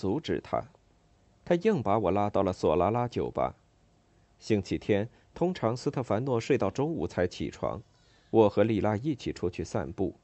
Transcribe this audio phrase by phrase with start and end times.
[0.00, 0.64] 阻止他，
[1.44, 3.54] 他硬把我拉到了索拉拉酒吧。
[4.38, 7.82] 星期天通常斯特凡诺睡到中午才起床，
[8.30, 10.14] 我和丽拉一起出去散步。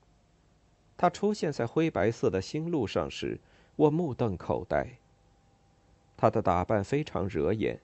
[0.97, 3.39] 他出现在灰白色的新路上时，
[3.77, 4.97] 我目瞪口呆。
[6.17, 7.79] 他的打扮非常惹眼，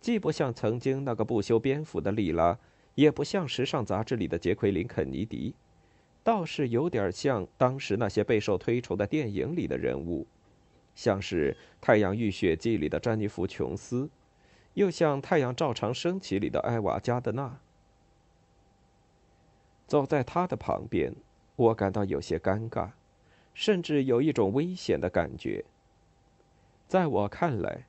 [0.00, 2.58] 既不像曾经那个不修边幅的丽拉，
[2.94, 5.54] 也不像时尚杂志里的杰奎琳·肯尼迪。
[6.24, 10.26] 倒是有点像当时那些备受推崇的电影里的人物，
[10.96, 14.10] 像是《太阳浴血记》里的詹妮弗·琼斯，
[14.74, 17.60] 又像《太阳照常升起》里的艾娃·加德纳。
[19.86, 21.14] 走在他的旁边，
[21.54, 22.90] 我感到有些尴尬，
[23.54, 25.64] 甚至有一种危险的感觉。
[26.88, 27.86] 在我看来，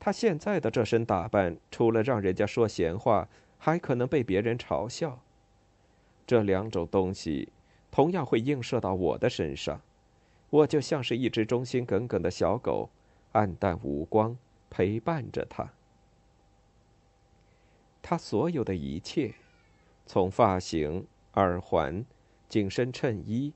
[0.00, 5.20] 他现在的这身打扮，除了让人家说闲话，还可能被别人嘲笑。
[6.26, 7.52] 这两种东西。
[7.90, 9.80] 同样会映射到我的身上，
[10.50, 12.90] 我就像是一只忠心耿耿的小狗，
[13.32, 14.36] 暗淡无光，
[14.70, 15.72] 陪伴着他。
[18.00, 19.34] 他所有的一切，
[20.06, 22.04] 从发型、耳环、
[22.48, 23.52] 紧身衬衣、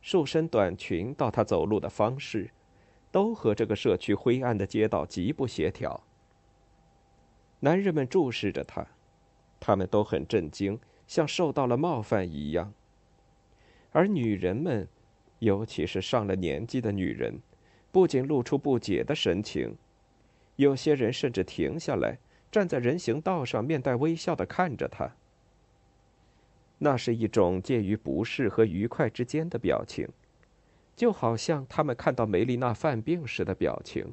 [0.00, 2.50] 束身短裙到他走路的方式，
[3.10, 6.04] 都和这个社区灰暗的街道极不协调。
[7.60, 8.86] 男人们注视着他，
[9.58, 10.78] 他们都很震惊，
[11.08, 12.72] 像受到了冒犯一样。
[13.90, 14.86] 而女人们，
[15.38, 17.40] 尤其是上了年纪的女人，
[17.92, 19.76] 不仅露出不解的神情，
[20.56, 22.18] 有些人甚至停下来，
[22.50, 25.14] 站在人行道上，面带微笑的看着他。
[26.78, 30.08] 那是一种介于不适和愉快之间的表情，
[30.94, 34.12] 就好像他们看到梅丽娜犯病时的表情。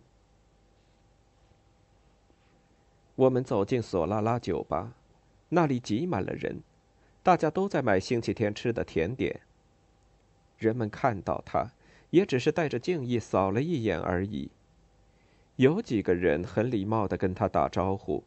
[3.15, 4.93] 我们走进索拉拉酒吧，
[5.49, 6.61] 那里挤满了人，
[7.21, 9.41] 大家都在买星期天吃的甜点。
[10.63, 11.71] 人们看到他，
[12.11, 14.49] 也只是带着敬意扫了一眼而已。
[15.57, 18.23] 有几个人很礼貌的跟他打招呼。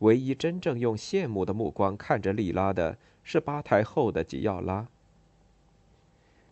[0.00, 4.88] 唯一真正用羡慕的目光看着莉拉的是吧台后的吉奥拉。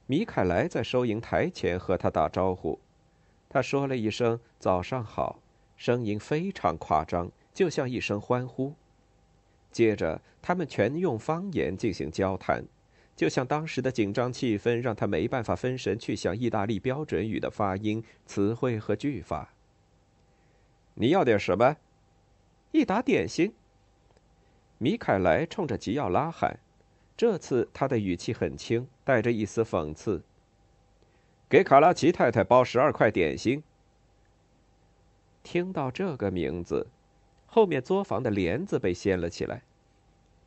[0.07, 2.79] 米凯莱在收银台前和他打招呼，
[3.49, 5.41] 他说了一声“早上好”，
[5.77, 8.75] 声音非常夸张，就像一声欢呼。
[9.71, 12.65] 接着，他们全用方言进行交谈。
[13.21, 19.53] 就像当时的紧张气氛让他没办法分神去想意大利标准语的发音、词汇和句法。
[20.95, 21.77] 你要点什么？
[22.73, 23.53] 一打点心。
[24.79, 26.61] 米凯莱冲着吉奥拉喊，
[27.15, 30.23] 这次他的语气很轻，带着一丝讽刺。
[31.47, 33.63] 给卡拉奇太太包十二块点心。
[35.43, 36.87] 听到这个名字，
[37.45, 39.61] 后面作坊的帘子被掀了起来，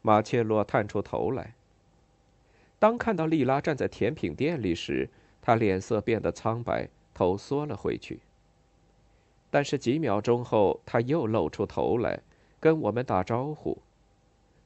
[0.02, 1.54] 马切洛探出头来。
[2.84, 5.10] 当看到莉拉站在甜品店里时，
[5.42, 8.20] 他脸色变得苍白，头缩了回去。
[9.50, 12.20] 但是几秒钟后，他又露出头来，
[12.60, 13.78] 跟我们打招呼。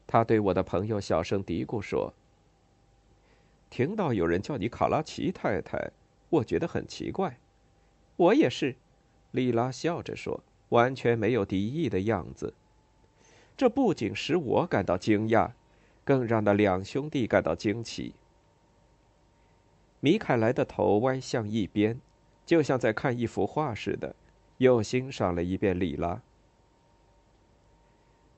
[0.08, 2.12] 他对我的朋友小声嘀咕说
[3.70, 5.92] ：“听到有人叫你卡拉奇太太，
[6.32, 7.38] 我觉得很奇怪。”
[8.18, 8.74] 我也是，
[9.30, 12.56] 莉拉笑着说，完全没有敌意的样子。
[13.56, 15.52] 这不仅使我感到惊讶。
[16.08, 18.16] 更让那两兄弟感到惊奇。
[20.00, 22.00] 米凯莱的头歪向一边，
[22.46, 24.16] 就像在看一幅画似的，
[24.56, 26.22] 又欣赏了一遍里拉。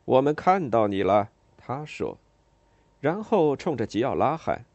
[0.03, 1.29] 我们看到你了，
[1.59, 2.17] 他说，
[3.01, 4.65] 然后冲着吉奥拉喊：“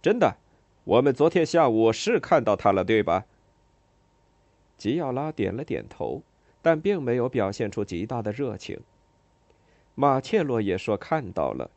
[0.00, 0.36] 真的，
[0.84, 3.26] 我们昨天下午是看到他了，对吧？”
[4.78, 6.22] 吉奥拉点了点头，
[6.62, 8.78] 但并没有表现出极大的热情。
[9.96, 11.72] 马切洛也说看到了。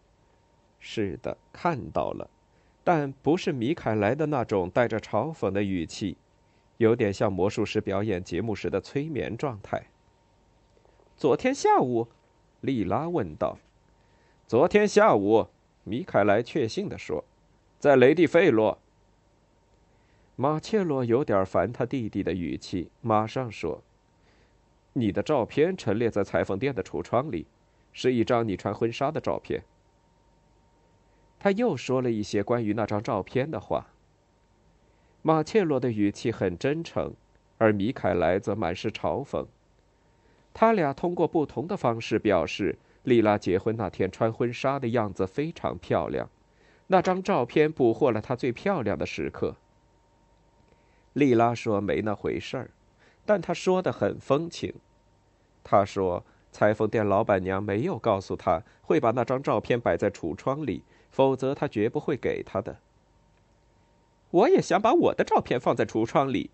[0.83, 2.27] 是的，看到了，
[2.83, 6.17] 但不是米凯莱的那种带着嘲讽的语气，
[6.77, 9.85] 有点像魔术师表演节目时的催眠状态。
[11.15, 12.07] 昨天下午，
[12.61, 13.59] 莉拉问道。
[14.47, 15.47] 昨天下午，
[15.83, 17.23] 米凯莱确信地说，
[17.79, 18.79] 在雷蒂费洛。
[20.35, 23.83] 马切洛有点烦他弟弟的语气，马上说
[24.93, 27.45] ：“你的照片陈列在裁缝店的橱窗里，
[27.93, 29.63] 是一张你穿婚纱的照片。”
[31.43, 33.87] 他又说了一些关于那张照片的话。
[35.23, 37.15] 马切罗的语气很真诚，
[37.57, 39.47] 而米凯莱则满是嘲讽。
[40.53, 46.29] 他俩通过不同的方式表示，丽拉结婚那天穿婚纱的样子非常漂亮。
[46.85, 49.55] 那张照片捕获了她最漂亮的时刻。
[51.13, 52.69] 丽拉说没那回事儿，
[53.25, 54.75] 但她说的很风情。
[55.63, 56.23] 她说。
[56.53, 62.77] 裁缝店老板娘没有告诉他会把那张照片摆在橱窗里，否则他绝不会给他的。
[64.31, 66.49] 我也想把我的照片放在橱窗里。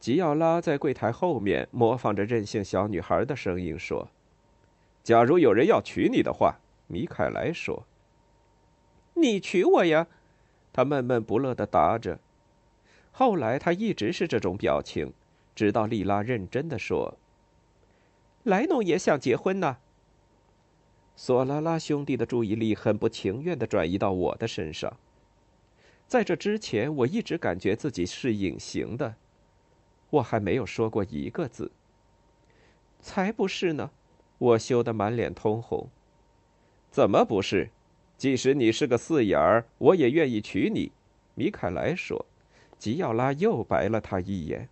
[0.00, 4.08] 吉奥拉在柜台后面模仿着任性小女孩的声音说
[5.04, 7.84] ：“假如有人要娶你的话，米凯莱说。
[9.14, 10.06] ”“你娶我呀？”
[10.72, 12.18] 他闷闷不乐的答着。
[13.12, 15.12] 后来他一直是这种表情，
[15.54, 17.18] 直到莉拉认真的说。
[18.44, 19.76] 莱农也想结婚呢。
[21.22, 24.96] 索拉拉兄弟的注意力很不情愿的转移到我的身上。
[26.08, 29.16] 在这之前，我一直感觉自己是隐形的，
[30.08, 31.70] 我还没有说过一个字。
[33.02, 33.90] 才不是呢！
[34.38, 35.88] 我羞得满脸通红。
[36.90, 37.68] 怎么不是？
[38.16, 40.90] 即使你是个四眼儿，我也愿意娶你。
[41.34, 42.24] 米凯莱说。
[42.78, 44.70] 吉奥拉又白了他一眼。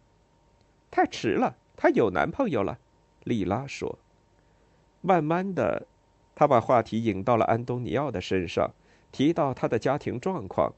[0.91, 2.79] 太迟了，她有男朋友了。
[3.25, 3.99] 莉拉说
[5.03, 5.87] ：“慢慢的，
[6.39, 8.71] 他把话题引到了安东尼奥的身上，
[9.11, 10.73] 提到他的家庭状况，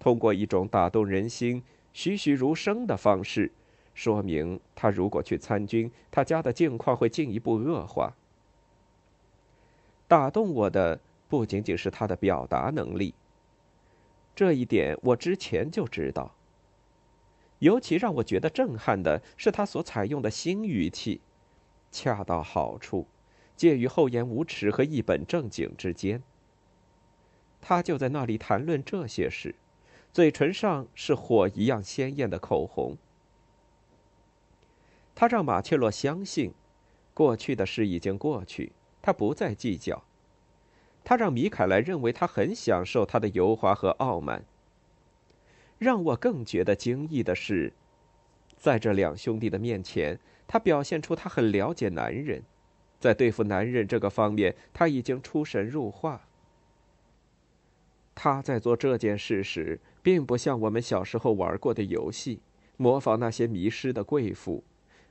[0.00, 1.62] 通过一种打动人心、
[1.92, 3.52] 栩栩如生的方式，
[3.94, 8.14] 说明他如果去参军，他家的境况会进一步恶化。
[10.08, 10.98] 打动我的
[11.28, 13.14] 不仅仅是他的表达能力，
[14.34, 16.34] 这一点我之前就知道。
[17.60, 21.20] 尤其让我觉得震撼的是他所采用的新语气。”
[21.92, 23.06] 恰到好处，
[23.56, 26.22] 介于厚颜无耻和一本正经之间。
[27.60, 29.54] 他就在那里谈论这些事，
[30.12, 32.96] 嘴唇上是火一样鲜艳的口红。
[35.14, 36.52] 他让马切洛相信，
[37.14, 40.04] 过去的事已经过去，他不再计较。
[41.02, 44.44] 他让米凯莱认为他很享受他的油滑和傲慢。
[45.78, 47.72] 让我更觉得惊异的是，
[48.56, 50.20] 在这两兄弟的面前。
[50.48, 52.44] 他表现出他很了解男人，
[52.98, 56.22] 在对付男人这个方面，他已经出神入化。
[58.14, 62.40] 他在做这件事时，并不像我们小时候玩过的游戏，
[62.76, 64.64] 模仿那些迷失的贵妇，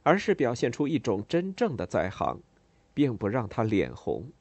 [0.04, 2.40] 而是表现出一种真正的在行，
[2.94, 4.32] 并不让他脸红。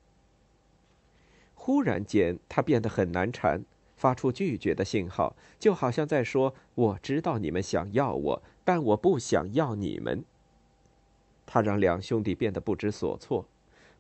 [1.55, 3.65] 忽然间，他变得很难缠，
[3.97, 10.25] 发出拒绝的信号，就好像在说：“我知道你们想要我，但我不想要你们。”
[11.47, 13.47] 他让两兄弟变得不知所措，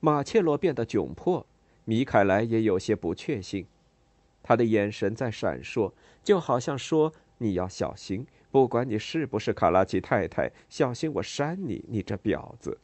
[0.00, 1.46] 马切罗变得窘迫，
[1.84, 3.66] 米凯莱也有些不确信。
[4.42, 5.92] 他的眼神在闪烁，
[6.22, 12.78] 就好像说：“你要小心，不管你是不是卡拉奇太太，小心我扇你，你这婊子。”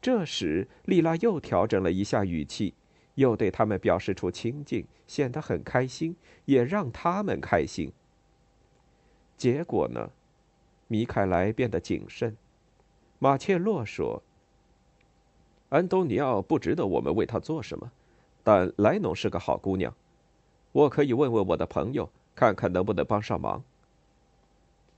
[0.00, 2.74] 这时，莉拉又调整了一下语气，
[3.16, 7.92] 又对他们表示出亲近，显得很开心，也让他们开心。
[9.36, 10.10] 结果呢？
[10.88, 12.36] 米凯莱变得谨慎。
[13.18, 14.22] 马切洛说
[15.70, 17.90] ：“安东尼奥不值得我们为他做什么，
[18.42, 19.94] 但莱农是个好姑娘，
[20.72, 23.62] 我可以问问我的朋友，看看能不能帮上忙。”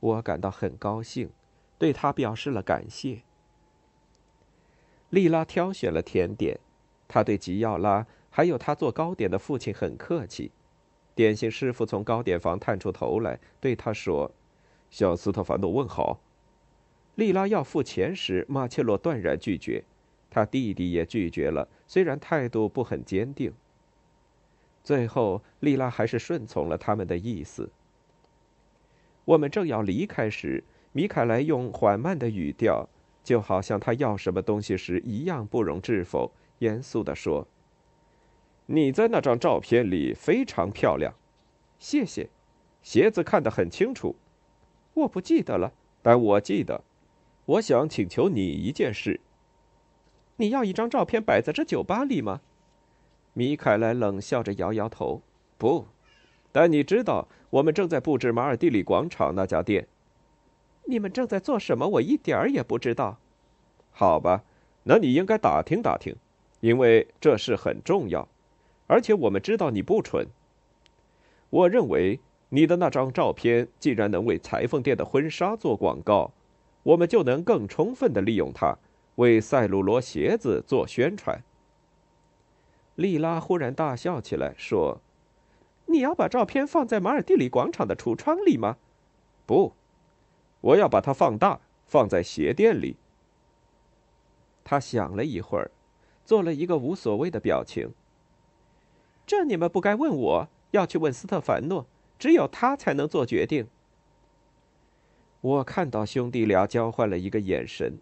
[0.00, 1.30] 我感到很高兴，
[1.78, 3.22] 对他表示了感谢。
[5.10, 6.60] 莉拉挑选了甜点，
[7.08, 10.52] 他对吉奥拉还有他做糕点的父亲很客气。
[11.14, 14.30] 点心师傅从糕点房探出头来，对他说
[14.90, 16.20] ：“向斯特凡诺问好。”
[17.18, 19.82] 莉拉要付钱时，马切洛断然拒绝，
[20.30, 23.52] 他弟弟也拒绝了，虽然态度不很坚定。
[24.84, 27.70] 最后，莉拉还是顺从了他们的意思。
[29.24, 32.88] 我们正要离开时，米凯莱用缓慢的语调，
[33.24, 37.48] 就好像他要什么东西时一样不容置否，严肃地说
[38.66, 41.12] ：“你在那张照片里非常漂亮，
[41.80, 42.30] 谢谢。
[42.80, 44.14] 鞋子看得很清楚，
[44.94, 46.80] 我不记得了，但我记得。”
[47.48, 49.20] 我想请求你一件事。
[50.36, 52.42] 你要一张照片摆在这酒吧里吗？
[53.32, 55.22] 米凯莱冷笑着摇摇头。
[55.56, 55.86] 不，
[56.52, 59.88] 但你知道我们正在布置马尔蒂里广场那家店。
[60.84, 61.88] 你们正在做什么？
[61.88, 63.18] 我一点儿也不知道。
[63.92, 64.44] 好吧，
[64.82, 66.14] 那你应该打听打听，
[66.60, 68.28] 因为这事很重要。
[68.88, 70.26] 而且我们知道你不蠢。
[71.48, 76.30] 我认为你的那张照片既然能为裁缝店的婚纱做广告。
[76.88, 78.78] 我们就能更充分的利用它，
[79.16, 81.42] 为赛鲁罗鞋子做宣传。
[82.94, 85.02] 莉拉忽然大笑起来，说
[85.86, 88.78] ：“你要把照片放在马尔蒂里广场的橱窗里吗？
[89.44, 89.74] 不，
[90.62, 92.96] 我要把它放大，放在鞋店里。
[94.64, 95.70] 他想了一会儿，
[96.24, 97.92] 做了一个无所谓的表情。
[99.26, 101.86] 这你们不该问我，要去问斯特凡诺，
[102.18, 103.66] 只有他才能做决定。
[105.40, 107.98] 我看到兄弟俩交换了一个眼神，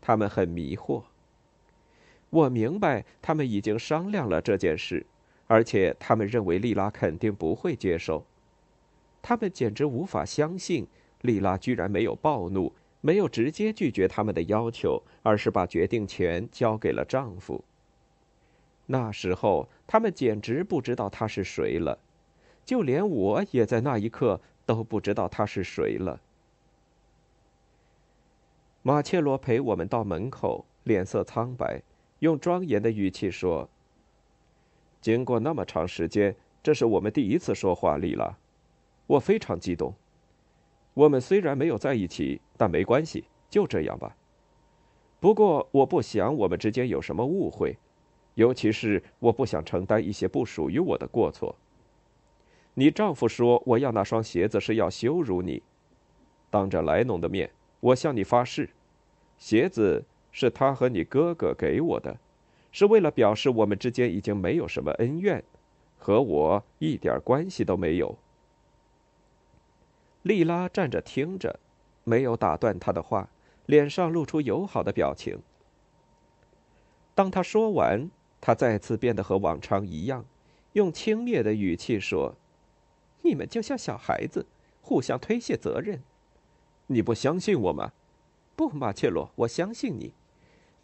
[0.00, 1.02] 他们很迷惑。
[2.30, 5.06] 我明白他们已经商量了这件事。
[5.48, 8.26] 而且他们认为莉拉肯定不会接受，
[9.22, 10.84] 他们简直无法相信
[11.20, 17.62] 莉拉居然没有暴怒，没有直接拒绝他们的要求，而是把决定权交给了丈夫。
[18.86, 21.96] 那时候，他们简直不知道他是谁了，
[22.64, 26.20] 就连我也在那一刻都不知道他是谁了。
[28.86, 31.82] 马切罗陪我们到门口，脸色苍白，
[32.20, 33.68] 用庄严的语气说。
[35.00, 38.38] 经过那么长时间，这是我们第一次说话，丽拉，
[39.08, 39.92] 我非常激动。
[40.94, 44.16] 我们虽然没有在一起，但没关系，就这样吧。
[45.18, 47.76] 不过我不想我们之间有什么误会，
[48.34, 51.56] 尤其是我不想承担一些不属于我的过错。
[52.74, 55.60] 你丈夫说我要那双鞋子是要羞辱你，
[56.50, 57.50] 当着莱农的面，
[57.80, 58.70] 我向你发誓，
[59.38, 62.18] 鞋子是他和你哥哥给我的。
[62.72, 65.42] 是为了表示我们之间已经没有什么恩怨，
[65.96, 68.18] 和我一点关系都没有。
[70.22, 71.58] 莉拉站着听着，
[72.04, 73.30] 没有打断他的话，
[73.64, 75.38] 脸上露出友好的表情。
[77.14, 78.10] 当他说完，
[78.42, 80.26] 他再次变得和往常一样，
[80.74, 82.34] 用轻蔑的语气说
[83.22, 84.44] ：“你们就像小孩子，
[84.82, 86.02] 互相推卸责任。
[86.88, 87.92] 你不相信我吗？
[88.54, 90.12] 不，马切罗，我相信你。”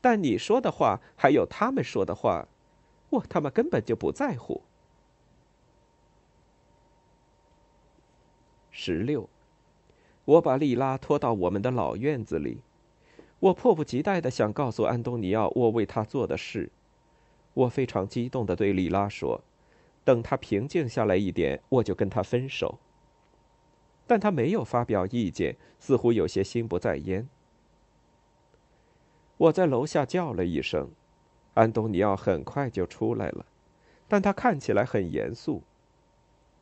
[0.01, 2.49] 但你说的话，还有他们说的话，
[3.11, 4.63] 我他妈根本就不在乎。
[8.73, 9.29] 十六，
[10.25, 12.63] 我把莉拉拖到我们的老院子里，
[13.39, 16.71] 我迫不及待的想告诉安东尼奥我为他做的事。
[17.55, 19.41] 我非常激动的对莉拉说
[20.05, 22.81] ：“等他平静下来一点，我就跟他分手。”
[24.13, 27.27] 但他没有发表意见，似乎有些心不在焉。
[29.39, 30.91] 我在楼下叫了一声，
[31.55, 33.47] 安东尼奥很快就出来了，
[34.09, 35.63] 但他看起来很严肃。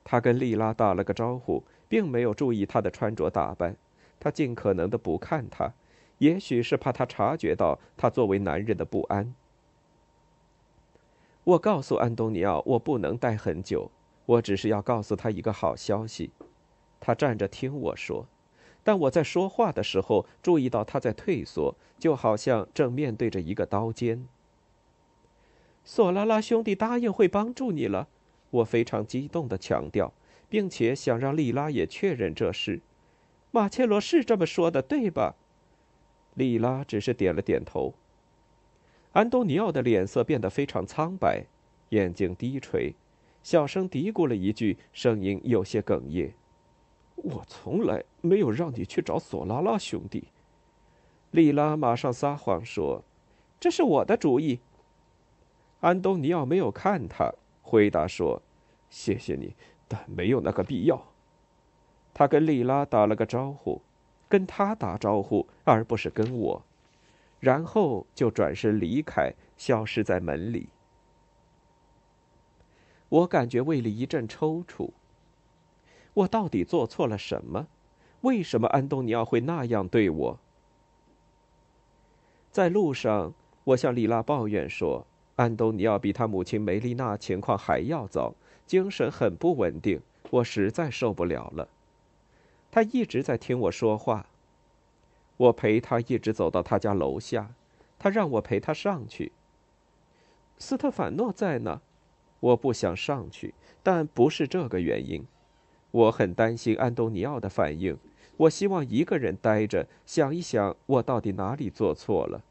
[0.05, 3.77] 他跟莉拉打了个招呼，并没有注意她的穿着打扮，
[4.21, 5.75] 他尽可能的不看她，
[6.19, 9.35] 也许是怕他察觉到他作为男人的不安。
[11.43, 13.91] 我告诉安东尼奥，我不能待很久，
[14.25, 16.31] 我只是要告诉他一个好消息。
[17.01, 18.29] 他站着听我说。
[18.83, 24.27] 但我在说话的时候，注意到他在退缩，就好像正面对着一个刀尖。
[25.85, 28.09] 索拉拉兄弟答应会帮助你了，
[28.51, 30.13] 我非常激动的强调，
[30.49, 32.81] 并且想让莉拉也确认这事。
[33.51, 35.35] 马切罗是这么说的，对吧？
[36.35, 37.95] 莉拉只是点了点头。
[39.13, 41.45] 安东尼奥的脸色变得非常苍白，
[41.91, 42.95] 眼睛低垂，
[43.43, 46.33] 小声嘀咕了一句，声音有些哽咽。
[47.23, 50.29] 我从来没有让你去找索拉拉兄弟。
[51.31, 53.05] 莉拉马上撒谎说
[53.61, 54.61] ：“这是我的主意。”
[55.81, 58.43] 安东尼奥没有看他，回答说
[58.91, 59.55] ：“谢谢你，
[59.87, 61.03] 但没有那个必要。”
[62.13, 63.81] 他跟莉拉打了个招呼，
[64.29, 66.63] 跟他打招呼，而不是跟我，
[67.39, 70.69] 然后就转身离开，消失在门里。
[73.09, 74.91] 我感觉胃里一阵抽搐。
[76.21, 77.67] 我到底做错了什么？
[78.23, 80.39] 为什么安东尼奥会那样对我？
[82.51, 83.33] 在路上，
[83.65, 88.35] 我向莉拉抱怨说，安东尼奥比他母亲梅丽娜情况还要糟，
[88.67, 90.01] 精神很不稳定，
[90.31, 91.69] 我实在受不了了。
[92.71, 94.27] 他一直在听我说话。
[95.39, 97.55] 我陪他一直走到他家楼下，
[97.99, 99.33] 他让我陪他上去。
[100.59, 101.81] 斯特凡诺在呢，
[102.41, 105.25] 我不想上去，但不是这个原因。
[105.91, 107.99] 我很担心安东尼奥的反应，
[108.37, 112.43] 我希望一个人待着，想一想我到底哪里做错了。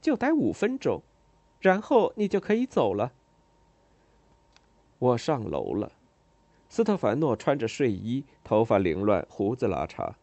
[0.00, 1.00] 就待五分钟，
[1.60, 3.12] 然后你就可以走了。
[4.98, 5.92] 我上楼了，
[6.68, 10.14] 斯特凡诺穿着睡衣，头发凌乱，胡子拉碴，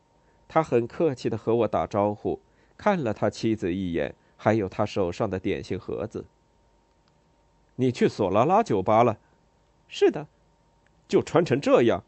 [0.47, 2.39] 他很客气的和我打招呼，
[2.77, 6.25] 看了他妻子一眼，还有他手上的点心盒子。
[7.75, 9.17] 你去索拉拉酒吧了？
[9.87, 10.27] 是的。
[11.11, 12.05] 就穿成这样，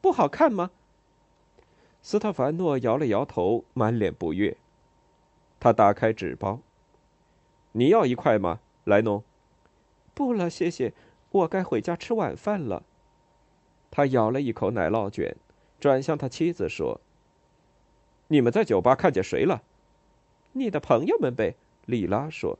[0.00, 0.70] 不好看吗？
[2.00, 4.56] 斯特凡诺摇了摇头，满脸不悦。
[5.60, 6.60] 他打开纸包。
[7.72, 9.22] 你要一块吗，莱农？
[10.14, 10.94] 不了，谢谢。
[11.30, 12.84] 我该回家吃晚饭了。
[13.90, 15.36] 他咬了一口奶酪卷，
[15.78, 17.02] 转向他妻子说
[18.28, 19.62] ：“你们在酒吧看见谁了
[20.52, 22.58] ？”“你的朋友们呗。”莉拉说，“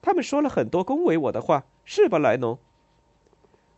[0.00, 2.56] 他们说了很多恭维我的话，是吧，莱农？”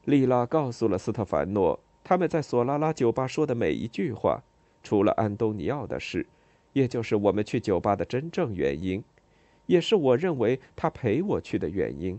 [0.08, 4.42] 莉拉告诉了斯特凡诺，他们在索拉拉酒吧说的每一句话，
[4.82, 6.26] 除了安东尼奥的事，
[6.72, 9.04] 也就是我们去酒吧的真正原因，
[9.66, 12.18] 也是我认为他陪我去的原因。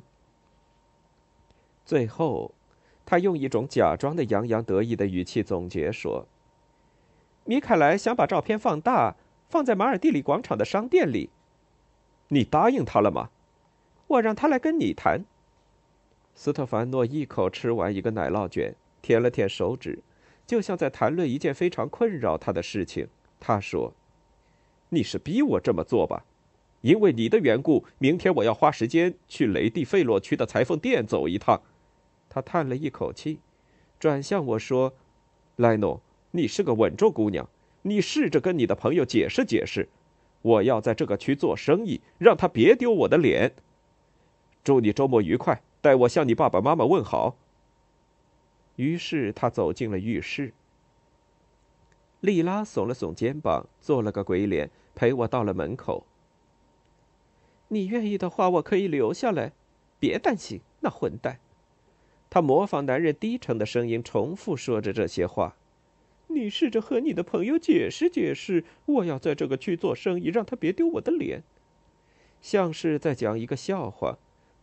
[1.83, 2.51] 最后，
[3.07, 6.27] 他用一种假装的洋洋得意的语气总结说
[7.45, 9.15] ：“米凯莱想把照片放大，
[9.49, 11.31] 放在马尔蒂里广场的商店里。
[12.27, 13.31] 你答应他了吗？
[14.05, 15.25] 我让他来跟你谈。”
[16.35, 19.99] 斯特凡诺一口吃完一个奶酪卷，舔了舔手指，
[20.47, 23.07] 就像在谈论一件非常困扰他的事情。
[23.39, 23.93] 他说
[24.89, 26.25] ：“你是逼我这么做吧？
[26.81, 31.61] 因为你的缘故，明天我要花时间去雷蒂费洛区的裁缝店走一趟。”
[32.29, 33.39] 他叹了一口气，
[33.99, 34.93] 转向我说
[35.57, 37.49] ：“莱诺，你是个稳重姑娘，
[37.81, 39.89] 你试着跟你的朋友解释解释。
[40.41, 43.53] 我要在这个区做生意，让他别丢我的脸。
[44.63, 47.37] 祝你周末愉快，代我向你爸爸妈妈问好。”
[48.77, 50.53] 于是他走进了浴室。
[52.21, 56.05] 莉拉耸了耸肩膀，做了个鬼脸，陪我到了门口。
[57.69, 59.53] 你愿意的话，我可以留下来。
[59.99, 61.39] 别担心，那混蛋。
[62.29, 65.55] 他模仿男人低沉的声音，重复说着这些话。
[66.27, 71.43] 你试着和你的朋友解释解释，我要在这个区做生意，让他别丢我的脸。
[72.41, 74.17] 像是在讲一个笑话。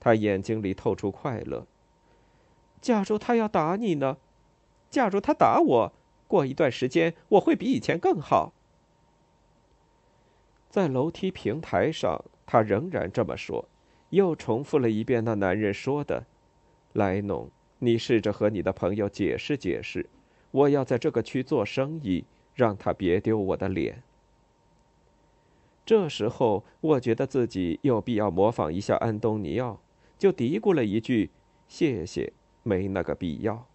[0.07, 1.67] 他眼睛里透出快乐。
[2.81, 4.19] 假如他要打你呢？
[4.89, 5.93] 假如他打我，
[6.29, 8.53] 过一段时间我会比以前更好。
[10.71, 13.69] 在楼梯平台上，他仍然这么说，
[14.11, 16.25] 又重复了一遍那男人说的
[16.95, 20.09] ：“莱农。”你试着和你的朋友解释解释，
[20.53, 24.05] 我要在这个区做生意，让他别丢我的脸。
[25.85, 29.81] 这时候，我觉得自己有必要模仿一下安东尼奥，
[30.19, 31.31] 就嘀咕了一句
[31.69, 33.67] ：“谢谢，没那个必要。”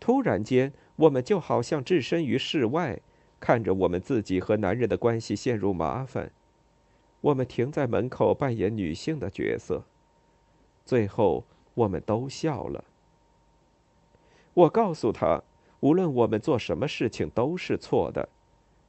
[0.00, 3.00] 突然间，我们就好像置身于室外，
[3.38, 6.32] 看着我们自己和男人的关系陷入麻烦。
[7.20, 9.84] 我们停在门口扮演女性的角色，
[10.84, 11.44] 最后。
[11.74, 12.84] 我们都笑了。
[14.52, 15.40] 我告诉他，
[15.78, 18.28] 无论我们做什么事情都是错的。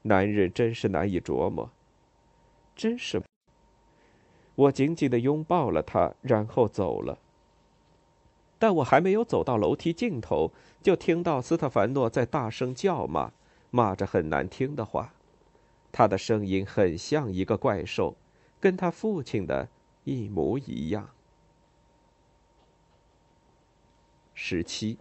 [0.02, 1.72] 男人真是难以琢磨，
[2.76, 3.22] 真是。
[4.62, 7.18] 我紧紧的拥抱了他，然后走了。
[8.60, 10.52] 但我还没有走到楼梯尽头，
[10.84, 13.32] 就听到斯特凡诺在大声叫骂，
[13.72, 15.14] 骂着很难听的话。
[15.92, 18.16] 他的声音很像一个怪兽，
[18.60, 19.68] 跟他父亲的
[20.04, 21.10] 一模一样。
[24.36, 25.00] 十七，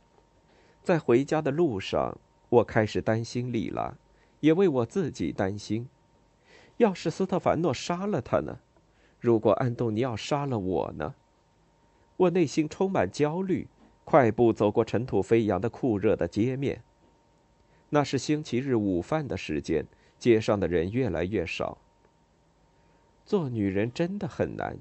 [0.83, 2.17] 在回家的路上，
[2.49, 3.95] 我开始担心莉拉，
[4.41, 5.87] 也为我自己担心。
[6.79, 8.59] 要是斯特凡诺杀了他呢？
[9.21, 11.15] 如果安东尼奥杀了我呢？
[12.17, 13.69] 我内心充满焦虑，
[14.05, 16.83] 快步走过尘土飞扬的酷热的街面。
[17.91, 19.85] 那是星期日午饭的时间，
[20.19, 21.79] 街上的人越来越少。
[23.25, 24.79] 做女人真的很难，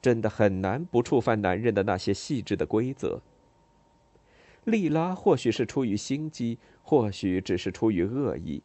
[0.00, 3.20] 真的很难不触犯男人的那些细致的规则。
[4.64, 8.62] 莉拉或许是出于心机，或许只是出于恶意，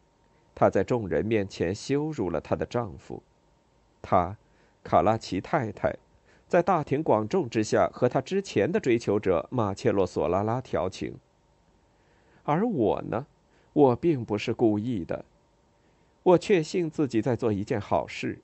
[0.54, 3.22] 她在众人面前羞辱了她的丈夫。
[4.02, 4.36] 她，
[4.84, 5.96] 卡拉奇太太，
[6.46, 11.16] 在大庭广众之下和她之前的追求者马切洛索拉拉调情。
[12.44, 13.26] 而我呢，
[13.72, 15.24] 我并不是故意的。
[16.22, 18.38] 我确信自己在做一件好事。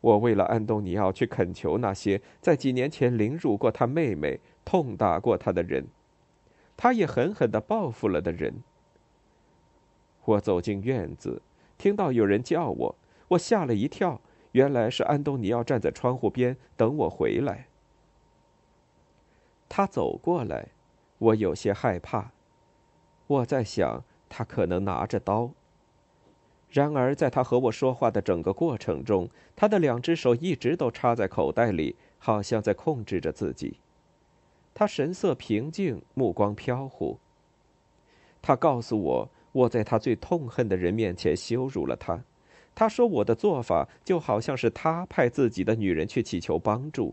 [0.00, 5.86] 我为了安东尼奥去恳求那些在几年前凌辱过他妹妹、痛打过他的人。
[6.76, 8.62] 他也狠狠的报复了的人。
[10.24, 11.42] 我走进院子，
[11.76, 12.94] 听到有人叫我，
[13.28, 14.20] 我吓了一跳，
[14.58, 17.68] 原来是安东尼奥站在窗户边等我回来。
[19.68, 20.70] 他走过来，
[21.18, 22.32] 我有些害怕。
[23.28, 25.52] 我在想，他可能拿着刀。
[26.70, 33.78] 然而，在他和我说话的整个过程中，他的两只手一直都插在口袋里，好像在控制着自己。
[34.74, 37.16] 他神色平静，目光飘忽。
[38.42, 42.24] 他告诉我，我在他最痛恨的人面前羞辱了他。
[42.78, 47.12] 他说我的做法就好像是他派自己的女人去祈求帮助。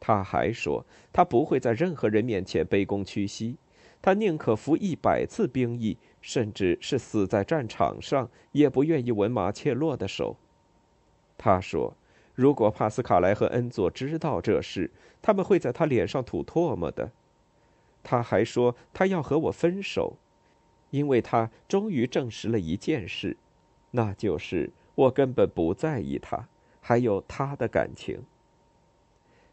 [0.00, 3.58] 他还说，他不会在任何人面前卑躬屈膝，
[4.00, 10.38] 他宁可服一百次兵役，甚至是死在战场上，也不愿意吻马切洛的手。
[11.36, 11.94] 他说，
[12.34, 14.90] 如果帕斯卡莱和恩佐知道这事，
[15.20, 17.12] 他们会在他脸上吐唾沫的。
[18.02, 20.16] 他还说他要和我分手，
[20.88, 23.36] 因为他终于证实了一件事，
[23.92, 26.48] 那就是我根本不在意他，
[26.80, 28.22] 还有他的感情。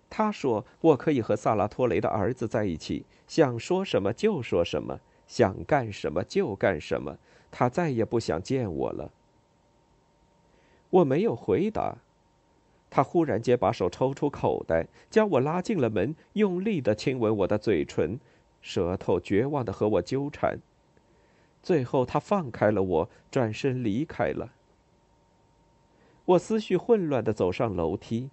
[0.10, 7.18] 他说我可以和萨拉托雷的儿子在一起，想说什么就说什么，想干什么就干什么。
[7.52, 9.12] 他再也不想见我了。
[10.90, 11.98] 我没有回答。
[12.90, 18.18] 他忽然间把手抽出口袋，将我拉进了门，用力的亲吻我的嘴唇，
[18.62, 20.60] 舌头绝望的和我纠缠。
[21.68, 24.54] 最后，他放开了我，转身离开了。
[26.24, 28.30] 我思绪混乱的走上楼梯。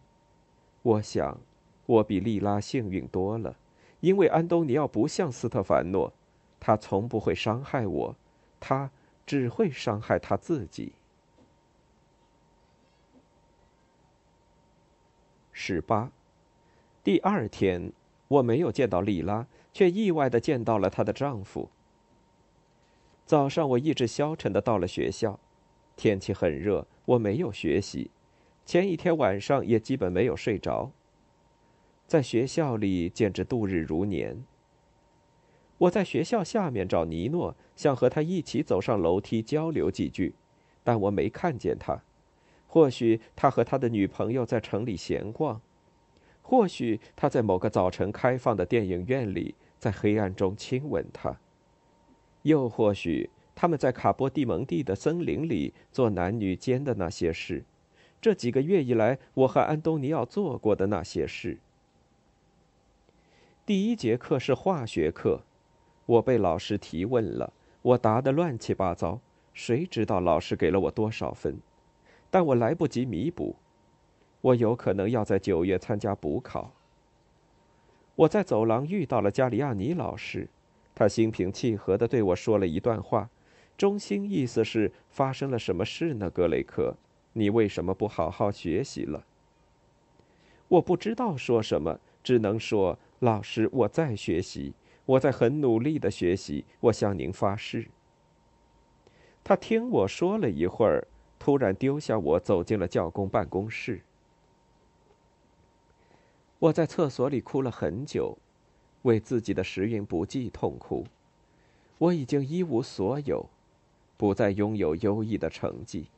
[0.83, 1.41] 我想，
[1.85, 3.57] 我比莉拉幸运多了，
[3.99, 6.13] 因为安东尼奥不像斯特凡诺，
[6.61, 8.17] 他从不会伤害我，
[8.61, 8.93] 他
[9.27, 10.93] 只会伤害他自己。
[15.51, 16.13] 十八，
[17.03, 17.93] 第二天，
[18.29, 21.69] 我没有见到莉拉，却意外的见到了她的丈夫。
[23.27, 25.41] 早上，我意志消沉的到了学校，
[25.97, 28.11] 天气很热，我没有学习，
[28.67, 30.91] 前一天晚上也基本没有睡着。
[32.07, 34.45] 在学校里简直度日如年。
[35.79, 40.35] 我在学校下面找尼诺，想和他一起走上楼梯交流几句，
[40.83, 42.03] 但我没看见他。
[42.67, 45.63] 或许他和他的女朋友在城里闲逛，
[46.43, 51.41] 或许他在某个早晨开放的电影院里，在黑暗中亲吻她，
[52.45, 57.65] 又或许他们在卡波蒂蒙蒂的森林里做男女间的那些事，
[58.21, 61.59] 这几个月以来我和安东尼奥做过的那些事。
[63.65, 65.41] 第一节课是化学课，
[66.05, 69.21] 我被老师提问了，我答得乱七八糟，
[69.55, 71.59] 谁知道老师给了我多少分？
[72.31, 73.57] 但我来不及弥补，
[74.43, 76.73] 我有可能要在九月参加补考。
[78.17, 80.49] 我在走廊遇到了加里亚尼老师，
[80.95, 83.29] 他心平气和地对我说了一段话，
[83.77, 86.97] 中心意思是：发生了什么事呢，格雷克？
[87.33, 89.25] 你为什么不好好学习了？
[90.69, 97.89] 我不知道说什么，只能说：老师，我在学习，我在很努力地学习，我向您发誓。
[99.43, 101.07] 他听我说了一会儿。
[101.37, 104.01] 突然丢下我，走进了教工办公室。
[106.59, 108.39] 我在厕所里哭了很久，
[109.05, 111.07] 为自己的时运不济痛哭。
[111.97, 113.49] 我已经一无所有，
[114.19, 116.09] 不再拥有优异的成绩。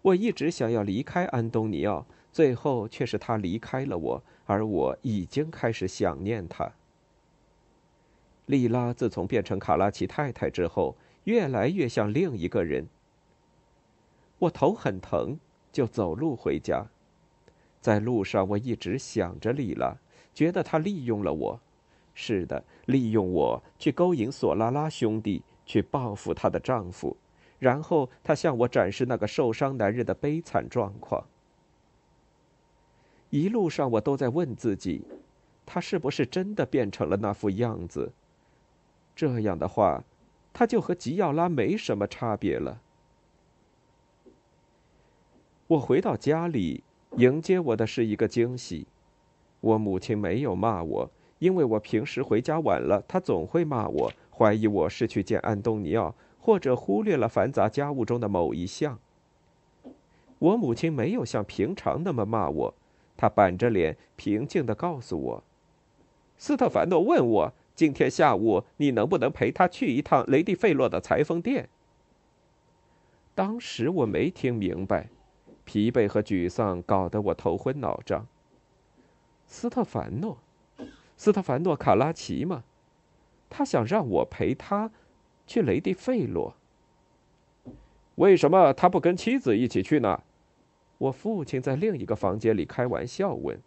[0.00, 6.72] 我一直想要离开安东尼奥，最后却是他离开了我，而我已经开始想念他。
[8.46, 12.88] 莉拉自从变成卡拉奇太太之后，越来越像另一个人。
[14.40, 15.38] 我头很疼，
[15.70, 16.86] 就走路回家。
[17.80, 19.96] 在路上，我一直想着莉拉，
[20.34, 21.60] 觉得她利用了我。
[22.14, 27.16] 是的，利用我去勾引索拉拉兄弟，去报复她的丈夫。
[27.58, 31.24] 然后，她向我展示那个受伤男人的悲惨状况。
[33.30, 35.02] 一路上，我都在问自己：
[35.64, 38.12] 他是不是真的变成了那副样子？
[39.16, 40.04] 这样的话，
[40.52, 42.82] 他就和吉奥拉没什么差别了。
[45.68, 46.82] 我回到家里，
[47.16, 48.86] 迎接我的是一个惊喜。
[49.60, 51.10] 我母亲没有骂我，
[51.42, 58.96] 因为我平时回家晚了，他总会骂我，怀疑我是去见安东尼奥，或者忽略了繁杂家务中的某一项。
[60.38, 62.74] 我母亲没有像平常那么骂我，
[63.16, 65.44] 她板着脸，平静地告诉我
[66.38, 71.68] ：“斯特凡诺问我今天下午你能不能陪他去一趟雷蒂费洛的裁缝店。”
[73.34, 75.08] 当时我没听明白。
[75.64, 78.28] 疲惫和沮丧搞得我头昏脑胀。
[79.44, 80.38] 斯特凡诺，
[81.16, 82.64] 斯特凡诺·卡拉奇吗？
[83.48, 84.90] 他想让我陪他
[85.46, 86.54] 去雷蒂费洛。
[88.14, 90.22] 为什么他不跟妻子一起去呢？
[90.98, 93.60] 我父亲在另一个房间里开玩笑问。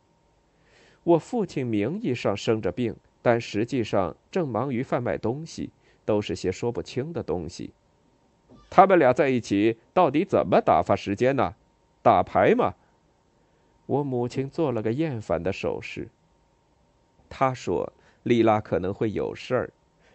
[1.03, 5.69] 我父亲名义上生着病，但实际上正忙于贩卖东西，
[6.03, 7.73] 都是些说不清的东西。
[8.69, 11.53] 他们俩在一起到底怎么打发时间呢？
[12.01, 12.73] 打牌嘛，
[13.85, 16.09] 我母亲做了个厌烦的手势。
[17.29, 17.91] 他说
[18.23, 19.69] ：“丽拉可能会有事儿，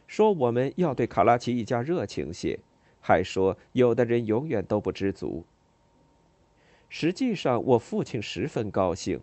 [0.07, 2.59] 说我们要对卡拉奇一家热情些，
[3.01, 5.45] 还说有的人永远都不知足。”
[6.89, 9.21] 实际上，我父亲十分高兴，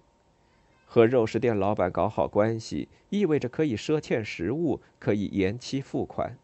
[0.86, 6.38] 和肉食店老板搞好关系，意味着可以赊欠食物，可以延期付款。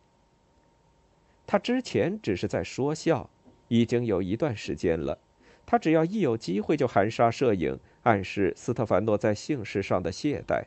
[1.48, 3.30] 他之前只是在说笑，
[3.70, 5.18] 已经有一段时间了。
[5.66, 10.66] 他只要一有机会就含沙射影，暗示斯特凡诺在性事上的懈怠。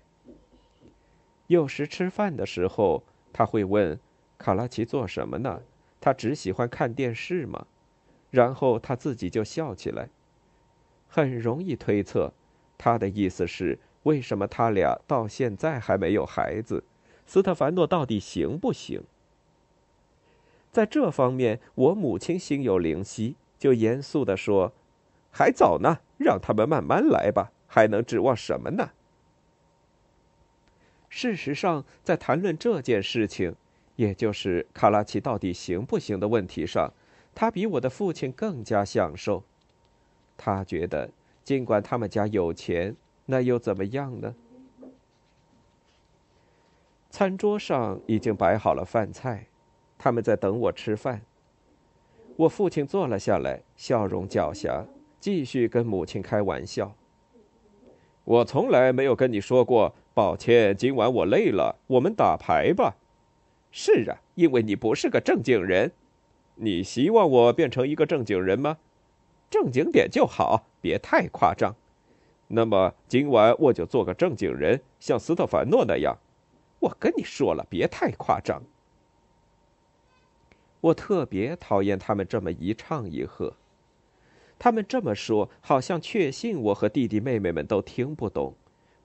[1.48, 3.98] 有时吃饭的时候，他会问
[4.38, 5.62] ：“卡拉奇做什么呢？
[6.00, 7.66] 他只喜欢看电视吗？”
[8.30, 10.08] 然后他自己就笑起来。
[11.08, 12.32] 很容易推测，
[12.76, 16.82] 他的意思是：为什么他俩到现在还没有孩子？
[17.26, 19.02] 斯特凡诺到底行不行？
[20.72, 24.72] 在这方面，我母亲心有灵犀，就严肃地说
[25.30, 28.90] ：“还早呢，让他们慢慢来吧，还能指望什么呢？”
[31.16, 33.54] 事实上，在谈论这件事情，
[33.96, 36.92] 也就是卡拉奇到底行不行的问题上，
[37.34, 39.42] 他比我的父亲更加享受。
[40.36, 41.08] 他觉得，
[41.42, 44.34] 尽管他们家有钱，那又怎么样呢？
[47.08, 49.46] 餐桌上已经摆好了饭菜，
[49.96, 51.22] 他们在等我吃饭。
[52.36, 54.84] 我父亲坐了下来，笑容狡黠，
[55.18, 56.94] 继续跟母亲开玩笑
[58.24, 62.96] ：“我从来没有跟你说过。”抱歉，今晚我累了，我们打牌吧。
[63.70, 65.92] 是啊，因为你不是个正经人。
[66.54, 68.78] 你希望我变成一个正经人吗？
[69.50, 71.76] 正经点就好，别太夸张。
[72.48, 76.16] 那么今晚我就做个正经人，像斯特凡诺那样。
[76.80, 78.62] 我跟你说了，别太夸张。
[80.80, 83.52] 我特别讨厌他们这么一唱一和。
[84.58, 88.54] 他们这么说，好像确信我和弟弟妹妹们都听不懂。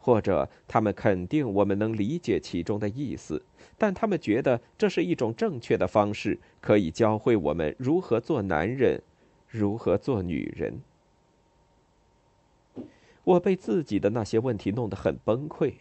[0.03, 3.43] 或者他们肯定我们能理解其中的意思，
[3.77, 8.99] 但他们觉得这是一种正确的方式，可以教会我们如何做男人，
[9.47, 10.81] 如何做女人。
[13.23, 15.75] 我被自己的那些问题弄得很崩溃，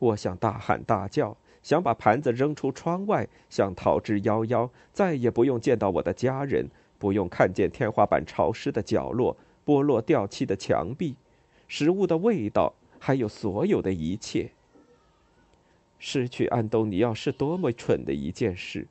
[0.00, 11.14] 我想大喊大叫，想把盘子扔出窗外，想逃之夭夭，再也不用见到我的家人，不用看见天花板潮湿的角落、剥落掉漆的墙壁、
[11.68, 12.74] 食物的味道。
[13.04, 14.52] 还有所有的一切。
[15.98, 18.86] 失去安东尼奥是多么蠢的一件事，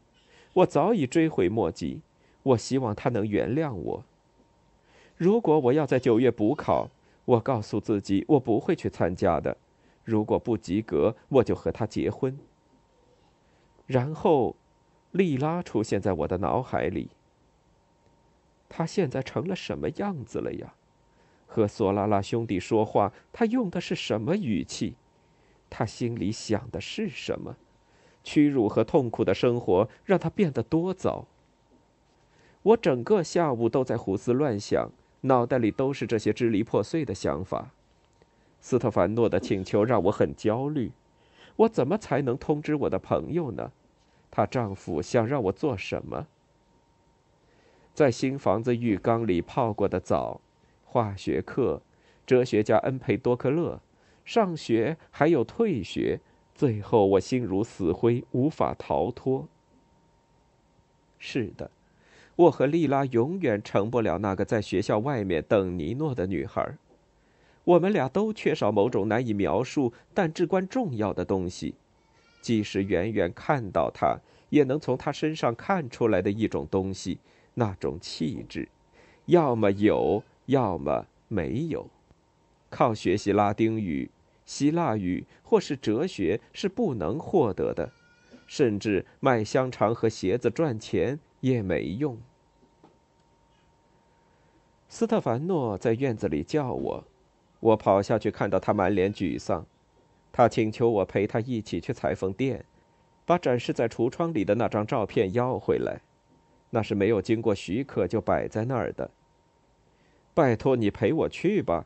[0.51, 2.01] 我早已追悔莫及。
[2.43, 4.03] 我希望他能原谅我。
[5.15, 6.89] 如果我要在九月补考，
[7.23, 9.55] 我告诉自己我不会去参加的。
[10.03, 12.37] 如果不及格，我就和他结婚。
[13.87, 14.57] 然后，
[15.11, 17.11] 莉拉出现在我的脑海里。
[18.67, 20.73] 他现在成了什么样子了呀？
[21.53, 24.95] 和索拉拉兄弟说话，他用的是什么语气？
[25.69, 27.57] 他心里想的是什么？
[28.23, 31.25] 屈辱和痛苦的生活让他变得多糟。
[32.63, 37.71] 我整个下午都在胡思乱想，脑袋里都是这些支离破碎的想法。
[38.61, 40.93] 斯特凡诺的请求让我很焦虑。
[41.57, 43.73] 我怎么才能通知我的朋友呢？
[44.29, 46.27] 她丈夫想让我做什么？
[47.93, 50.39] 在新房子浴缸里泡过的澡。
[50.91, 51.81] 化学课，
[52.25, 53.79] 哲学家恩培多克勒，
[54.25, 56.19] 上学还有退学，
[56.53, 59.47] 最后我心如死灰，无法逃脱。
[61.17, 61.71] 是的，
[62.35, 66.75] 我和莉拉永远成不了那个在学校外面等尼诺的女孩。
[67.63, 71.75] 我们俩都缺少某种难以描述但至关重要的东西，
[72.41, 77.19] 即使远远看到她，也能从她身上看出来的一种东西，
[77.53, 78.67] 那种气质，
[79.27, 80.21] 要么有。
[80.51, 81.89] 要么没有，
[82.69, 84.11] 靠学习拉丁语、
[84.45, 87.89] 希腊语或是哲学是不能获得的，
[88.45, 92.17] 甚至卖香肠和鞋子赚钱也没用。
[94.89, 97.03] 斯特凡诺在院子里叫我，
[97.61, 99.65] 我跑下去看到他满脸沮丧，
[100.33, 102.65] 他请求我陪他一起去裁缝店，
[103.25, 106.01] 把展示在橱窗里的那张照片要回来，
[106.71, 109.09] 那是没有经过许可就摆在那儿的。
[110.33, 111.85] 拜托你陪我去吧，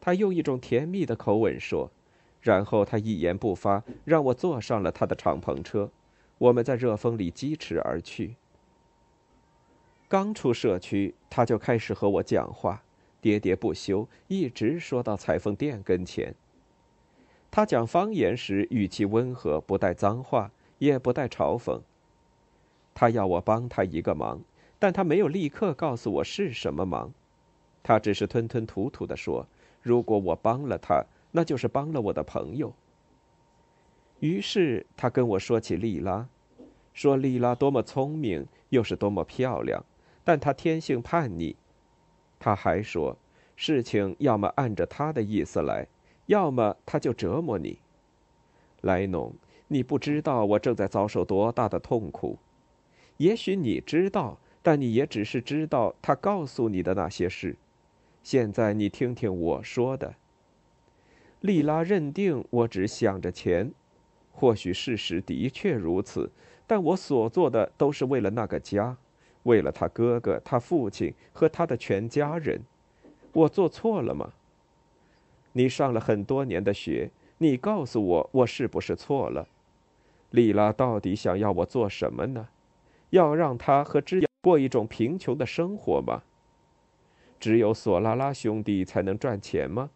[0.00, 1.90] 他用一种甜蜜的口吻说，
[2.40, 5.90] 然后他一言不发，让我坐上了他的敞篷车。
[6.38, 8.36] 我们在热风里疾驰而去。
[10.08, 12.82] 刚出社区，他就开始和我讲话，
[13.22, 16.34] 喋喋不休，一直说到裁缝店跟前。
[17.50, 21.80] 他讲方言时语气温和，不带脏话，也不带嘲讽。
[22.94, 24.42] 他要我帮他一个忙，
[24.78, 27.12] 但他没有立刻告诉我是什么忙。
[27.86, 29.46] 他只是吞吞吐吐地说
[29.80, 32.74] ：“如果我帮了他，那就是帮了我的朋友。”
[34.18, 36.26] 于是他跟我说起莉拉，
[36.92, 39.84] 说莉拉多么聪明，又是多么漂亮，
[40.24, 41.54] 但她天性叛逆。
[42.40, 43.16] 他还说，
[43.54, 45.86] 事情要么按着他的意思来，
[46.26, 47.78] 要么他就折磨你。
[48.80, 49.32] 莱农，
[49.68, 52.36] 你不知道我正在遭受多大的痛苦。
[53.18, 57.54] 也许你知道，但你也只是知道他告诉你的那些事。
[58.26, 60.16] 现在你听听我说的。
[61.42, 63.70] 莉拉认定我只想着钱，
[64.32, 66.28] 或许事实的确如此，
[66.66, 68.96] 但我所做的都是为了那个家，
[69.44, 72.60] 为了他哥哥、他父亲和他的全家人。
[73.32, 74.32] 我做错了吗？
[75.52, 79.46] 你上了很多年的学，你告诉我，我是不是错了？
[80.30, 82.48] 莉拉到底想要我做什么呢？
[83.10, 86.24] 要让他和之友过一种贫穷的生活吗？
[87.46, 89.90] 只有索拉拉兄弟才能赚钱吗？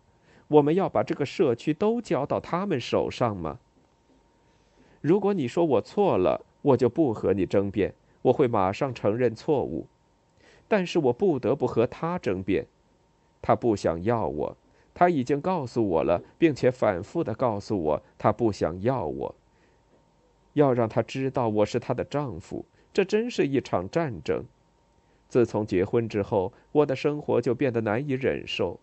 [0.47, 3.59] 我们要把这个社区都交到他们手上吗？
[5.01, 9.85] 如果你说我错了，我就不和你争辩，我会马上承认错误。
[10.69, 12.65] 但是我不得不和他争辩，
[13.43, 14.57] 他不想要我，
[14.95, 19.35] 他已经告诉我了，并且反复的告诉我他不想要我。
[20.53, 24.45] 要让他知道我是他的丈夫，这真是一场战争。
[25.31, 28.79] 自从结婚之后，我的生活就变得难以忍受。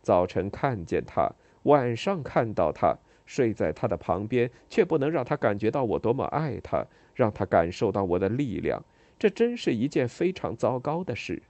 [0.00, 1.30] 早晨看见他，
[1.64, 8.82] 晚上看到他，睡在他的旁边，却不能让他感觉到我多么爱他，让他感受到我的力量。
[9.18, 11.42] 这真是一件非常糟糕的事。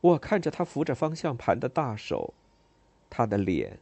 [0.00, 2.32] 我看着他扶着方向盘的大手，
[3.10, 3.78] 他的脸。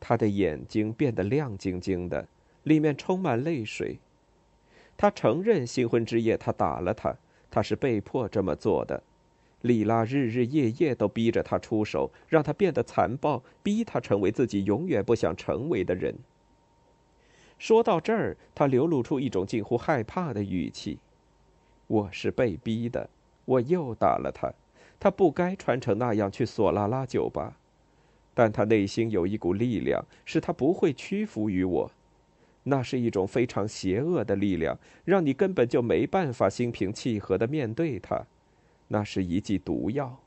[0.00, 2.28] 他的眼睛变得亮晶晶的，
[2.62, 3.98] 里面充满泪水。
[4.96, 7.16] 他承认新婚之夜他打了他，
[7.50, 9.02] 他是被迫这么做的。
[9.62, 16.14] 莉拉日日夜夜都逼着他出手，让他变得残暴，逼他成为自己永远不想成为的人。
[17.58, 20.98] 说到这儿，他流露出一种近乎害怕的语气
[21.86, 23.08] ：“我是被逼的，
[23.46, 24.52] 我又打了他。
[25.00, 27.56] 他不该穿成那样去索拉拉酒吧。”
[28.34, 31.90] 但他内心有一股力量，使他不会屈服于我。
[32.64, 38.26] 那是一种非常邪恶的力量，让你根本就没办法心平气和的面对他。
[38.88, 40.20] 那是一剂毒药。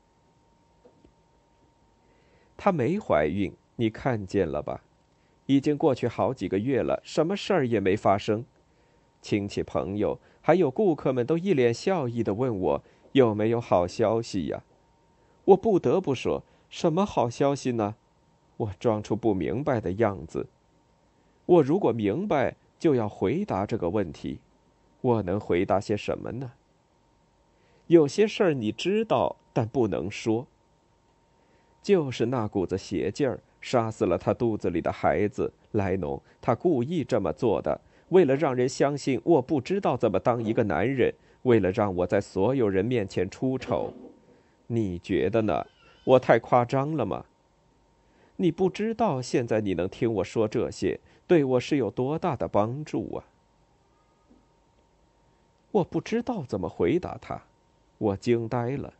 [2.56, 4.82] 她没怀孕，你看见了吧？
[5.46, 8.44] 已经过去好几个月了，什么事儿也没发生。
[9.22, 14.62] 亲戚朋友还有顾客们都一脸笑意的问我有没有好消息呀？
[15.44, 16.44] 我不得不说。
[16.68, 17.94] 什么好消息呢？
[18.58, 20.48] 我装出不明白的样子。
[21.48, 24.38] 我如果明白，就要回答这个问题。
[25.00, 26.52] 我能回答些什么呢？
[27.86, 30.46] 有些事儿你知道，但不能说。
[31.82, 36.20] 就是那股子邪劲儿，杀死了他肚子里的孩子莱农。
[36.38, 37.80] 他故意这么做的，
[38.10, 43.94] 为了让人相信我不知道怎么当一个男人，为了让我在所有人面前出丑。
[44.66, 45.66] 你觉得呢？
[46.04, 47.24] 我太夸张了吗？
[48.36, 53.24] 你不知道，现在你能听我说这些，对我是有多大的帮助啊！
[55.70, 57.42] 我不知道怎么回答他，
[57.98, 58.94] 我惊呆了。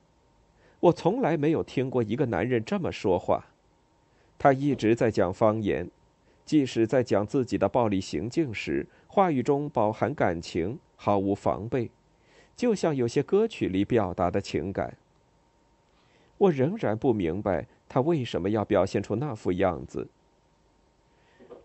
[0.80, 3.46] 我从来没有听过一个男人这么说话。
[4.38, 5.90] 他一直在讲方言，
[6.44, 11.90] 即使在讲自己的暴力行径时，话语中饱含感情，毫无防备，
[12.54, 14.94] 就像有些歌曲里表达的情感。
[16.36, 20.06] 我仍然不明白他为什么要表现出那副样子。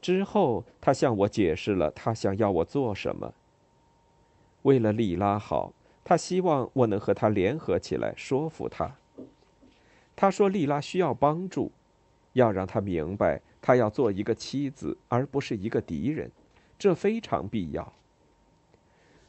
[0.03, 3.33] 之后，他向我解释了他想要我做什么。
[4.63, 5.71] 为了莉拉好，
[6.03, 8.97] 他希望我能和他联合起来说服他。
[10.13, 11.71] 他说莉拉需要帮助，
[12.33, 16.29] 要让他明白他要做一个妻子而不是一个敌人，
[16.77, 17.93] 这非常必要。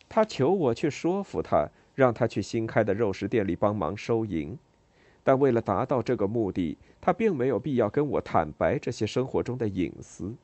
[0.09, 4.59] 他求我去说服他，让他去新开的肉食店里帮忙收银。
[5.23, 10.35] 但为了达到这个目的，他并没有必要跟我坦白这些生活中的隐私。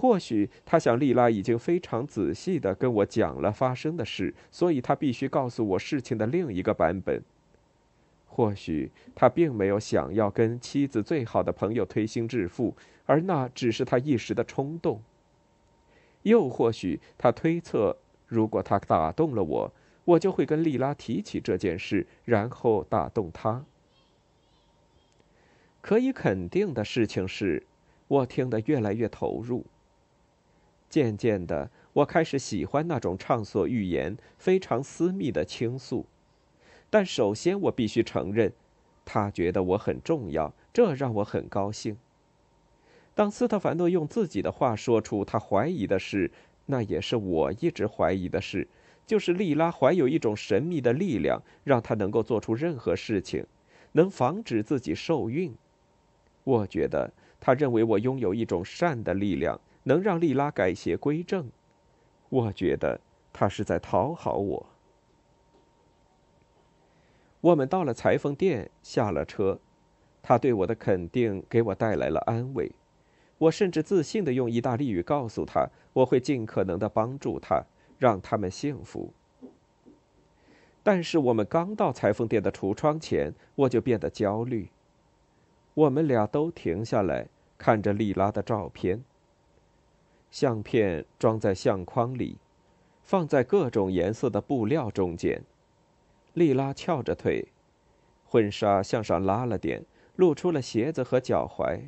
[0.00, 7.20] 或许他想，莉拉已经非常仔细的跟我讲了发生的事，所以他必须告诉我事情的另一个版本。
[8.28, 12.76] 或许他并没有想要跟妻子最好的朋友推心置腹，
[13.06, 15.02] 而那只是他一时的冲动。
[16.22, 17.96] 又或许他推测，
[18.28, 19.72] 如果他打动了我。
[20.04, 23.64] 我就会跟莉拉提起这件事，然后打动她。
[25.80, 27.66] 可以肯定的事情是，
[28.06, 29.66] 我听得越来越投入。
[30.88, 36.06] 渐渐的，我开始喜欢那种畅所欲言、非常私密的倾诉。
[36.90, 38.52] 但首先，我必须承认，
[39.04, 41.96] 他觉得我很重要，这让我很高兴。
[43.14, 46.30] 当斯特凡诺用自己的话说出他怀疑的事，
[46.66, 48.66] 那也是我一直怀疑的事。
[49.06, 53.46] 就是莉拉怀有一种神秘的力量，让她能够做出任何事情，
[53.92, 55.54] 能防止自己受孕。
[56.44, 57.10] 我觉得
[57.40, 59.58] 他认为我拥有一种善的力量，
[59.88, 61.50] 能让莉拉改邪归正。
[62.28, 63.00] 我觉得
[63.32, 64.66] 他是在讨好我。
[67.40, 69.58] 我们到了裁缝店，下了车。
[70.20, 72.70] 他对我的肯定给我带来了安慰。
[73.38, 77.64] 我甚至自信地用意大利语告诉他，我会尽可能地帮助他，
[77.96, 79.14] 让他们幸福。
[80.82, 84.68] 但是我们刚到裁缝店的橱窗前，我就变得焦虑。
[85.72, 89.02] 我们俩都停下来看着莉拉的照片。
[90.30, 92.36] 相片装在相框里，
[93.02, 95.42] 放在各种颜色的布料中间。
[96.34, 97.48] 莉拉翘着腿，
[98.26, 99.84] 婚纱向上拉了点，
[100.16, 101.80] 露出了鞋子和脚踝。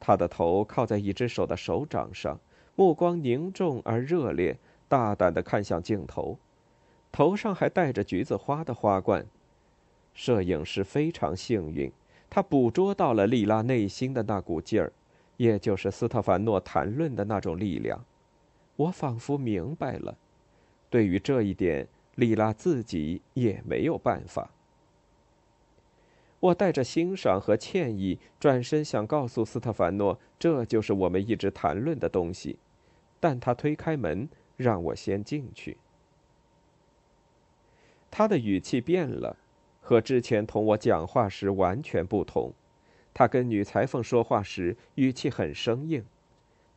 [0.00, 2.38] 她的头靠在一只手的手掌上，
[2.74, 6.38] 目光凝重而热烈，大胆地看向镜头，
[7.10, 9.24] 头上还戴着橘子花的花冠。
[10.12, 11.90] 摄影师非常幸运，
[12.28, 14.92] 他捕捉到了莉拉内心的那股劲儿。
[15.36, 18.04] 也就是斯特凡诺谈论的那种力量，
[18.76, 20.16] 我仿佛明白了。
[20.90, 24.50] 对于这一点，莉拉自己也没有办法。
[26.40, 32.58] 我带着欣赏和歉意转身想告诉斯特凡诺，这就是我们一直谈论的东西，
[33.18, 35.78] 但他推开门，让我先进去。
[38.10, 39.36] 他的语气变了，
[39.80, 42.52] 和之前同我讲话时完全不同。
[43.14, 46.04] 他跟女裁缝说话时语气很生硬。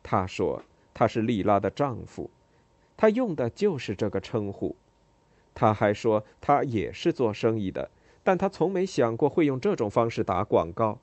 [0.02, 0.62] 他说
[0.94, 2.30] 他是莉拉的丈夫，
[2.96, 4.74] 他用的就是这个称呼。
[5.54, 7.90] 他还说他也是做生意的，
[8.22, 10.98] 但他从没想过会用这种方式打广告。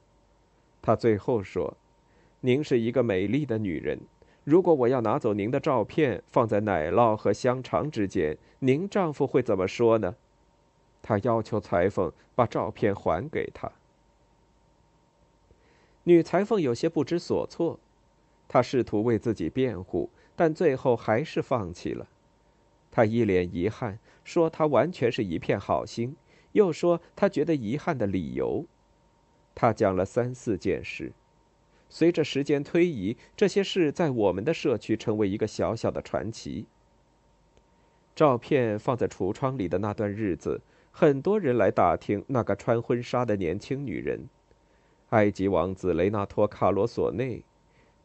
[0.82, 1.76] 他最后说
[2.40, 4.00] ：“您是一个美丽的女人。
[4.46, 10.16] 如果我要拿走您的照片，放在奶酪和香肠之间，您丈夫会怎么说呢？”
[11.02, 13.72] 他要求裁缝把照片还给他。
[16.06, 17.80] 女裁缝有些不知所措，
[18.48, 22.08] 她试图为自己辩护，但最后还是放弃了。
[22.92, 26.16] 她一脸遗憾，说她完全是一片好心，
[26.54, 28.66] 又说她觉得遗憾的理由。
[29.56, 31.12] 她讲了三四件事。
[31.90, 36.66] 随着时间推移，这些事在我们的社区成为一个小小的传奇。
[38.16, 44.28] 照片放在橱窗里的那段日子，很多人来打听那个穿婚纱的年轻女人。
[45.16, 47.46] 埃及王子雷纳托·卡罗索内，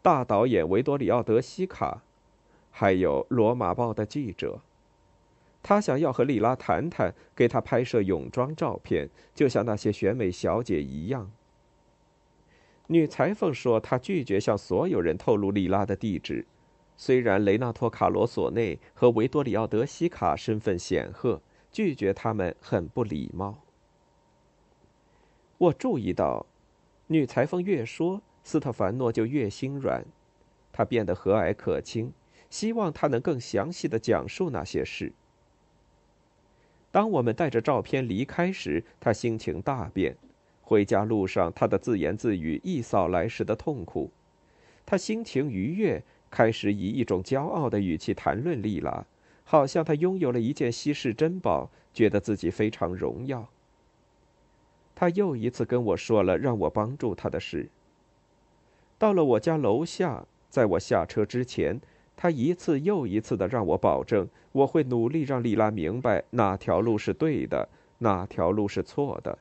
[0.00, 2.04] 大导演维多里奥·德西卡，
[2.70, 4.60] 还有《罗马报》的记者，
[5.60, 11.32] 他想要和莉拉谈谈，给她拍摄泳装照片，就像那些选美小姐一样。
[12.86, 16.46] 女裁缝说，她拒绝向所有人透露莉拉的地址，
[16.96, 21.42] 虽然雷纳托·卡罗索内和维多里奥·德西卡身份显赫，
[21.72, 23.58] 拒绝他们很不礼貌。
[25.58, 26.46] 我注意到。
[27.12, 30.04] 女裁缝越说，斯特凡诺就越心软。
[30.70, 32.12] 他变得和蔼可亲，
[32.48, 35.12] 希望他能更详细的讲述那些事。
[36.92, 40.16] 当我们带着照片离开时，他心情大变。
[40.62, 44.12] 回家路上，他的自言自语一扫来时的痛苦。
[44.86, 46.00] 他心情愉悦，
[46.30, 49.04] 开始以一种骄傲的语气谈论莉拉，
[49.42, 53.48] 好像他拥有了一件稀世珍宝，觉得自己非常荣耀。
[54.94, 57.68] 他又一次跟我说了让我帮助他的事。
[58.98, 61.80] 到了我家楼下，在我下车之前，
[62.16, 67.68] 他一次又一次的让我保证，我会努力让莉拉明白哪条路是对的，
[67.98, 69.38] 哪条路是错的。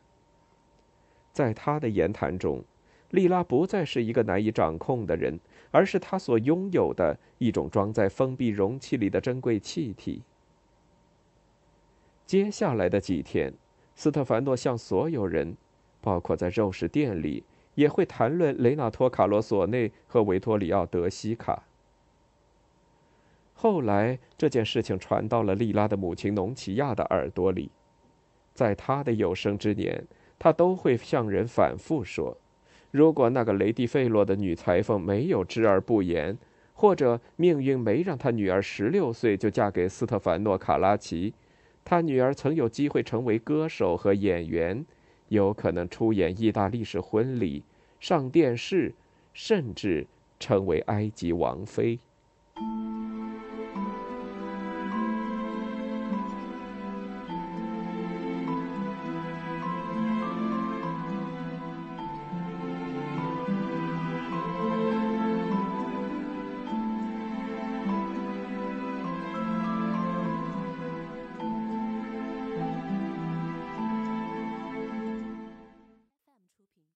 [1.33, 2.63] 在他的言谈中，
[3.09, 5.37] 莉拉不再是一个难以掌控的人，
[5.71, 10.21] 而是他所拥有的一种装在封闭容器里的珍贵气体。
[12.25, 13.53] 接下来的几天。
[13.99, 15.57] 斯特凡诺向所有人，
[15.99, 17.43] 包括在肉食店里，
[17.75, 21.63] 也会谈论雷纳托·卡罗索内和维托里奥·德西卡。
[23.53, 27.69] 后来，这件事情传到了莉拉的母亲农奇亚的耳朵里，
[28.53, 30.07] 在他的有生之年，
[30.39, 32.37] 他都会向人反复说：
[32.91, 36.37] 如果那个雷蒂费洛的女裁缝没有知而不言，
[36.73, 41.33] 或者命运没让他女儿十六岁就嫁给斯特凡诺·卡拉奇。
[41.89, 44.85] 他女儿曾有机会成为歌手和演员，
[45.29, 47.63] 有可能出演意大利式婚礼，
[47.99, 48.93] 上电视，
[49.33, 50.05] 甚至
[50.39, 51.97] 成为埃及王妃。